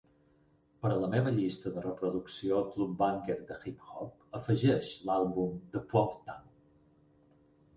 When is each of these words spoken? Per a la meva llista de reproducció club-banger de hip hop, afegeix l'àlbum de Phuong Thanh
Per 0.83 0.89
a 0.91 0.95
la 1.01 1.09
meva 1.09 1.33
llista 1.35 1.73
de 1.75 1.83
reproducció 1.83 2.61
club-banger 2.77 3.35
de 3.51 3.59
hip 3.73 3.83
hop, 3.91 4.17
afegeix 4.41 4.91
l'àlbum 5.11 5.55
de 5.77 5.83
Phuong 5.93 6.17
Thanh 6.25 6.49